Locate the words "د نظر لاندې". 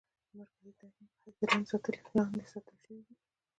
1.41-2.45